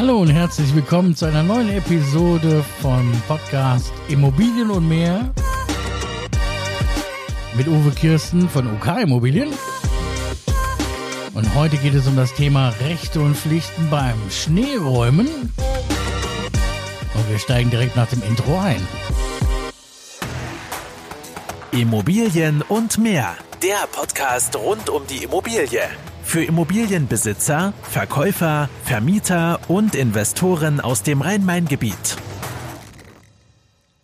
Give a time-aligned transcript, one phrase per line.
[0.00, 5.30] Hallo und herzlich willkommen zu einer neuen Episode vom Podcast Immobilien und mehr
[7.54, 9.50] mit Uwe Kirsten von OK Immobilien.
[11.34, 15.26] Und heute geht es um das Thema Rechte und Pflichten beim Schneeräumen.
[15.26, 18.80] Und wir steigen direkt nach dem Intro ein.
[21.72, 23.36] Immobilien und mehr.
[23.62, 25.82] Der Podcast rund um die Immobilie.
[26.22, 32.16] Für Immobilienbesitzer, Verkäufer, Vermieter und Investoren aus dem Rhein-Main-Gebiet.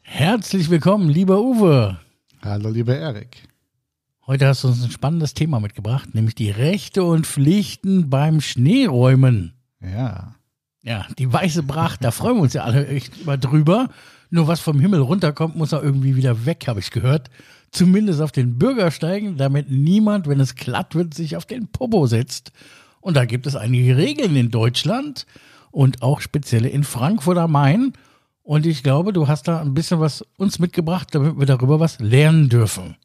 [0.00, 1.98] Herzlich willkommen, lieber Uwe.
[2.40, 3.46] Hallo, lieber Erik.
[4.26, 9.52] Heute hast du uns ein spannendes Thema mitgebracht, nämlich die Rechte und Pflichten beim Schneeräumen.
[9.82, 10.34] Ja.
[10.82, 13.90] Ja, die weiße Pracht, da freuen wir uns ja alle echt immer drüber.
[14.30, 17.28] Nur was vom Himmel runterkommt, muss er irgendwie wieder weg, habe ich gehört.
[17.72, 22.52] Zumindest auf den Bürgersteigen, damit niemand, wenn es glatt wird, sich auf den Popo setzt.
[23.00, 25.26] Und da gibt es einige Regeln in Deutschland
[25.70, 27.94] und auch spezielle in Frankfurt am Main.
[28.42, 31.98] Und ich glaube, du hast da ein bisschen was uns mitgebracht, damit wir darüber was
[31.98, 32.96] lernen dürfen.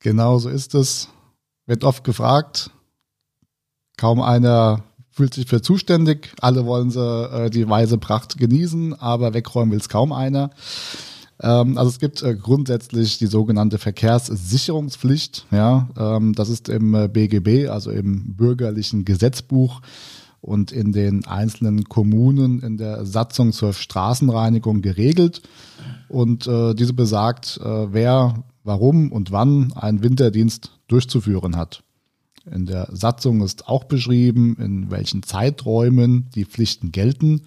[0.00, 1.08] Genau so ist es.
[1.66, 2.70] Wird oft gefragt.
[3.96, 6.32] Kaum einer fühlt sich für zuständig.
[6.40, 10.50] Alle wollen sie äh, die weiße Pracht genießen, aber wegräumen will es kaum einer.
[11.42, 15.46] Ähm, also es gibt äh, grundsätzlich die sogenannte Verkehrssicherungspflicht.
[15.50, 19.82] Ja, ähm, das ist im äh, BGB, also im bürgerlichen Gesetzbuch
[20.40, 25.42] und in den einzelnen Kommunen in der Satzung zur Straßenreinigung geregelt.
[26.08, 31.82] Und äh, diese besagt, äh, wer, warum und wann einen Winterdienst durchzuführen hat.
[32.50, 37.42] In der Satzung ist auch beschrieben, in welchen Zeiträumen die Pflichten gelten,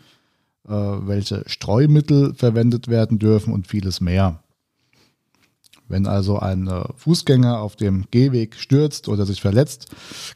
[0.68, 4.40] welche Streumittel verwendet werden dürfen und vieles mehr.
[5.88, 9.88] Wenn also ein äh, Fußgänger auf dem Gehweg stürzt oder sich verletzt,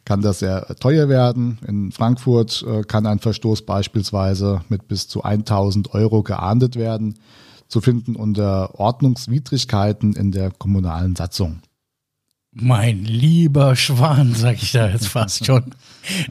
[0.06, 1.58] kann das sehr teuer werden.
[1.68, 7.16] In Frankfurt äh, kann ein Verstoß beispielsweise mit bis zu 1000 Euro geahndet werden,
[7.68, 11.62] zu finden unter Ordnungswidrigkeiten in der kommunalen Satzung.
[12.52, 15.66] Mein lieber Schwan, sag ich da jetzt fast schon.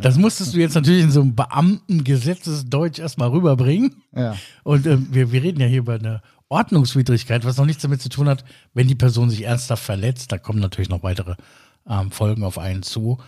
[0.01, 4.03] Das musstest du jetzt natürlich in so einem Beamtengesetzesdeutsch erstmal rüberbringen.
[4.15, 4.37] Ja.
[4.65, 8.09] Und äh, wir, wir reden ja hier über eine Ordnungswidrigkeit, was noch nichts damit zu
[8.09, 10.33] tun hat, wenn die Person sich ernsthaft verletzt.
[10.33, 11.37] Da kommen natürlich noch weitere
[11.89, 13.19] ähm, Folgen auf einen zu.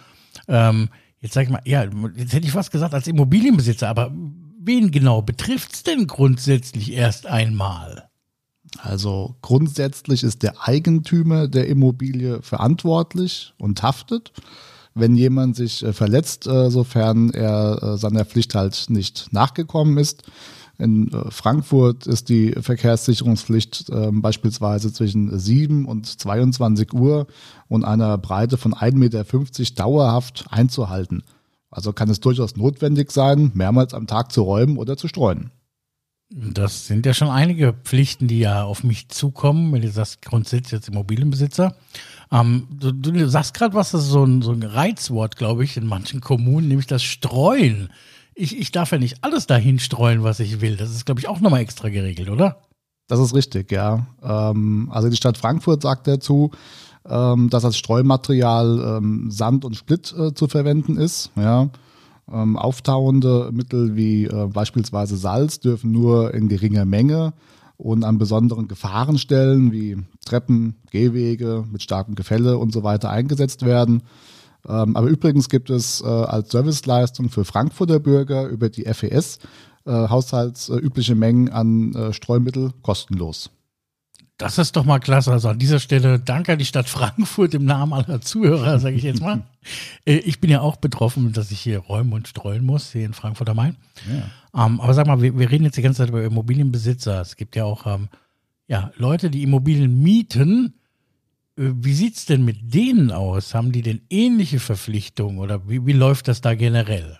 [0.49, 0.89] Ähm,
[1.21, 1.84] jetzt sag ich mal, ja,
[2.17, 4.12] jetzt hätte ich fast gesagt als Immobilienbesitzer, aber
[4.59, 8.09] wen genau betrifft's denn grundsätzlich erst einmal?
[8.78, 14.32] Also grundsätzlich ist der Eigentümer der Immobilie verantwortlich und haftet,
[14.94, 20.25] wenn jemand sich äh, verletzt, äh, sofern er äh, seiner Pflicht halt nicht nachgekommen ist.
[20.78, 27.26] In Frankfurt ist die Verkehrssicherungspflicht äh, beispielsweise zwischen 7 und 22 Uhr
[27.69, 29.25] und einer Breite von 1,50 Meter
[29.75, 31.22] dauerhaft einzuhalten.
[31.70, 35.50] Also kann es durchaus notwendig sein, mehrmals am Tag zu räumen oder zu streuen.
[36.31, 40.75] Das sind ja schon einige Pflichten, die ja auf mich zukommen, wenn du sagst, grundsätzlich
[40.75, 41.75] als Immobilienbesitzer.
[42.31, 45.77] Ähm, du, du, sagst gerade was, das ist so ein, so ein Reizwort, glaube ich,
[45.77, 47.91] in manchen Kommunen, nämlich das Streuen.
[48.35, 50.77] Ich, ich darf ja nicht alles dahin streuen, was ich will.
[50.77, 52.62] Das ist, glaube ich, auch nochmal extra geregelt, oder?
[53.09, 54.07] Das ist richtig, ja.
[54.23, 56.53] Ähm, also die Stadt Frankfurt sagt dazu,
[57.09, 61.71] ähm, dass als Streumaterial ähm, Sand und Split äh, zu verwenden ist, ja.
[62.33, 67.33] Ähm, auftauende Mittel wie äh, beispielsweise Salz dürfen nur in geringer Menge
[67.77, 74.03] und an besonderen Gefahrenstellen wie Treppen, Gehwege mit starkem Gefälle und so weiter eingesetzt werden.
[74.69, 79.39] Ähm, aber übrigens gibt es äh, als Serviceleistung für Frankfurter Bürger über die FES
[79.87, 83.51] äh, haushaltsübliche Mengen an äh, Streumittel kostenlos.
[84.41, 85.33] Das ist doch mal klasse.
[85.33, 89.03] Also an dieser Stelle danke an die Stadt Frankfurt im Namen aller Zuhörer, sage ich
[89.03, 89.43] jetzt mal.
[90.06, 93.12] Äh, ich bin ja auch betroffen, dass ich hier räumen und streuen muss, hier in
[93.12, 93.77] Frankfurt am Main.
[94.09, 94.67] Ja.
[94.67, 97.21] Ähm, aber sag mal, wir, wir, reden jetzt die ganze Zeit über Immobilienbesitzer.
[97.21, 98.09] Es gibt ja auch ähm,
[98.67, 100.73] ja, Leute, die Immobilien mieten.
[101.59, 103.55] Äh, wie sieht es denn mit denen aus?
[103.55, 107.19] Haben die denn ähnliche Verpflichtungen oder wie, wie läuft das da generell?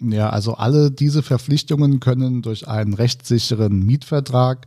[0.00, 4.66] Ja, also alle diese Verpflichtungen können durch einen rechtssicheren Mietvertrag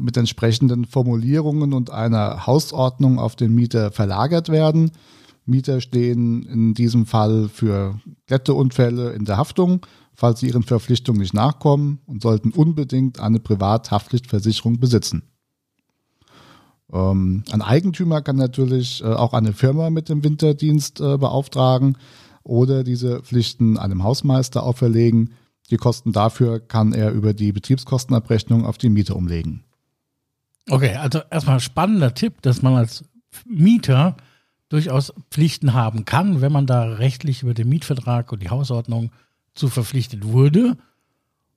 [0.00, 4.90] mit entsprechenden Formulierungen und einer Hausordnung auf den Mieter verlagert werden.
[5.44, 11.34] Mieter stehen in diesem Fall für Glätteunfälle in der Haftung, falls sie ihren Verpflichtungen nicht
[11.34, 15.22] nachkommen und sollten unbedingt eine Privathaftpflichtversicherung besitzen.
[16.92, 21.96] Ähm, ein Eigentümer kann natürlich äh, auch eine Firma mit dem Winterdienst äh, beauftragen
[22.42, 25.32] oder diese Pflichten einem Hausmeister auferlegen.
[25.70, 29.64] Die Kosten dafür kann er über die Betriebskostenabrechnung auf die Miete umlegen.
[30.68, 33.04] Okay, also erstmal spannender Tipp, dass man als
[33.44, 34.16] Mieter
[34.68, 39.10] durchaus Pflichten haben kann, wenn man da rechtlich über den Mietvertrag und die Hausordnung
[39.54, 40.76] zu verpflichtet wurde.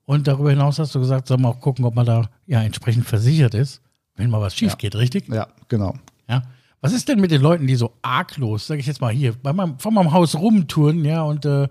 [0.05, 3.05] Und darüber hinaus hast du gesagt, soll man auch gucken, ob man da ja entsprechend
[3.05, 3.81] versichert ist,
[4.15, 4.75] wenn mal was schief Ja.
[4.77, 5.27] geht, richtig?
[5.27, 5.95] Ja, genau.
[6.27, 6.43] Ja.
[6.81, 9.53] Was ist denn mit den Leuten, die so arglos, sage ich jetzt mal hier, bei
[9.53, 11.67] meinem, vor meinem Haus rumtouren, ja, und äh,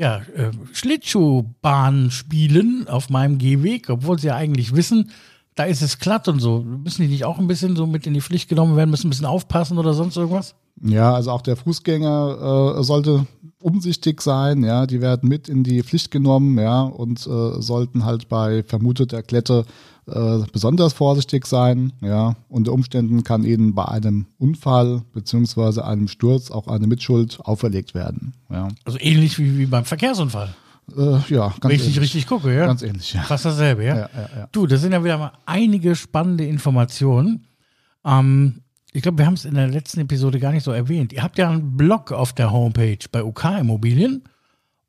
[0.00, 5.10] ja, äh, Schlittschuhbahn spielen auf meinem Gehweg, obwohl sie ja eigentlich wissen,
[5.60, 6.62] da ist es glatt und so.
[6.62, 9.10] Müssen die nicht auch ein bisschen so mit in die Pflicht genommen werden, müssen ein
[9.10, 10.54] bisschen aufpassen oder sonst irgendwas?
[10.82, 13.26] Ja, also auch der Fußgänger äh, sollte
[13.60, 18.30] umsichtig sein, ja, die werden mit in die Pflicht genommen, ja, und äh, sollten halt
[18.30, 19.66] bei vermuteter Klette
[20.06, 22.36] äh, besonders vorsichtig sein, ja.
[22.48, 28.32] Unter Umständen kann ihnen bei einem Unfall beziehungsweise einem Sturz auch eine Mitschuld auferlegt werden,
[28.48, 28.68] ja.
[28.86, 30.54] Also ähnlich wie, wie beim Verkehrsunfall.
[30.96, 32.66] Äh, ja, ganz Wenn ich richtig gucke, ja.
[32.66, 33.22] Ganz ähnlich, ja.
[33.22, 33.96] Fast dasselbe, ja?
[33.96, 34.48] Ja, ja, ja.
[34.52, 37.46] Du, das sind ja wieder mal einige spannende Informationen.
[38.04, 41.12] Ähm, ich glaube, wir haben es in der letzten Episode gar nicht so erwähnt.
[41.12, 44.24] Ihr habt ja einen Blog auf der Homepage bei UK Immobilien,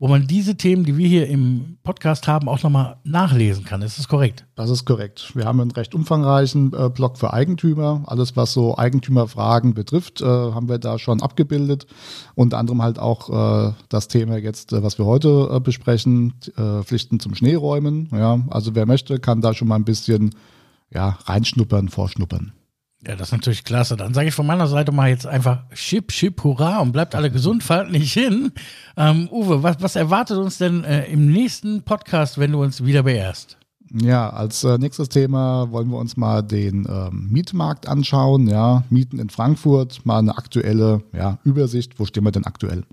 [0.02, 3.84] wo man diese Themen, die wir hier im Podcast haben, auch nochmal nachlesen kann.
[3.84, 4.48] Ist das korrekt?
[4.56, 5.36] Das ist korrekt.
[5.36, 8.02] Wir haben einen recht umfangreichen äh, Blog für Eigentümer.
[8.08, 11.86] Alles, was so Eigentümerfragen betrifft, äh, haben wir da schon abgebildet.
[12.34, 16.82] Unter anderem halt auch äh, das Thema jetzt, äh, was wir heute äh, besprechen, äh,
[16.82, 18.10] Pflichten zum Schneeräumen.
[18.12, 20.34] Ja, also wer möchte, kann da schon mal ein bisschen
[20.90, 22.54] ja, reinschnuppern, vorschnuppern.
[23.06, 23.98] Ja, das ist natürlich klasse.
[23.98, 27.32] Dann sage ich von meiner Seite mal jetzt einfach Chip, Chip, Hurra und bleibt alle
[27.32, 28.52] gesund, fallt nicht hin.
[28.96, 33.04] Ähm, Uwe, was, was erwartet uns denn äh, im nächsten Podcast, wenn du uns wieder
[33.04, 33.58] beehrst?
[33.94, 38.48] Ja, als äh, nächstes Thema wollen wir uns mal den ähm, Mietmarkt anschauen.
[38.48, 42.00] Ja, Mieten in Frankfurt, mal eine aktuelle ja, Übersicht.
[42.00, 42.84] Wo stehen wir denn aktuell?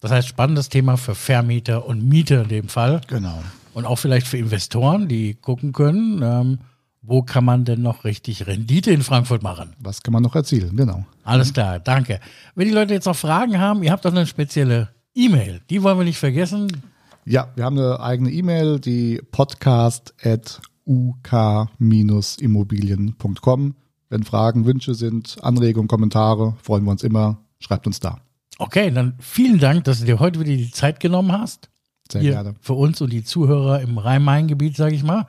[0.00, 3.02] Das heißt, spannendes Thema für Vermieter und Mieter in dem Fall.
[3.06, 3.42] Genau.
[3.74, 6.58] Und auch vielleicht für Investoren, die gucken können, ähm,
[7.06, 9.74] wo kann man denn noch richtig Rendite in Frankfurt machen?
[9.78, 10.76] Was kann man noch erzielen?
[10.76, 11.04] Genau.
[11.24, 12.20] Alles klar, danke.
[12.54, 15.98] Wenn die Leute jetzt noch Fragen haben, ihr habt doch eine spezielle E-Mail, die wollen
[15.98, 16.82] wir nicht vergessen.
[17.24, 23.74] Ja, wir haben eine eigene E-Mail, die podcast at uk-immobilien.com.
[24.08, 27.38] Wenn Fragen, Wünsche sind, Anregungen, Kommentare, freuen wir uns immer.
[27.58, 28.20] Schreibt uns da.
[28.58, 31.68] Okay, dann vielen Dank, dass du dir heute wieder die Zeit genommen hast.
[32.10, 32.54] Sehr gerne.
[32.60, 35.26] Für uns und die Zuhörer im Rhein-Main-Gebiet, sage ich mal.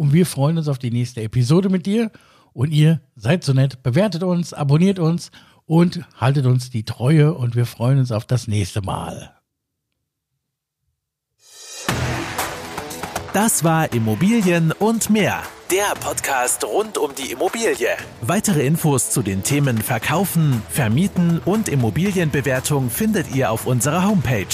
[0.00, 2.10] Und wir freuen uns auf die nächste Episode mit dir.
[2.54, 5.30] Und ihr seid so nett, bewertet uns, abonniert uns
[5.66, 7.34] und haltet uns die Treue.
[7.34, 9.34] Und wir freuen uns auf das nächste Mal.
[13.34, 15.42] Das war Immobilien und mehr.
[15.70, 17.90] Der Podcast rund um die Immobilie.
[18.22, 24.46] Weitere Infos zu den Themen Verkaufen, Vermieten und Immobilienbewertung findet ihr auf unserer Homepage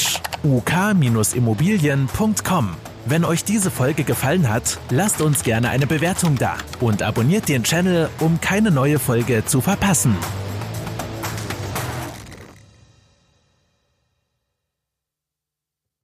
[0.42, 2.70] uk-immobilien.com.
[3.08, 7.62] Wenn euch diese Folge gefallen hat, lasst uns gerne eine Bewertung da und abonniert den
[7.62, 10.16] Channel, um keine neue Folge zu verpassen.